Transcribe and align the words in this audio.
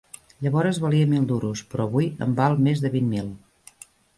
Llavores 0.45 0.79
valia 0.85 1.09
mil 1.11 1.27
duros, 1.33 1.63
però 1.73 1.87
avui 1.91 2.09
en 2.27 2.35
val 2.43 2.59
més 2.69 2.85
de 2.87 2.93
vint 2.97 3.13
mil 3.15 3.31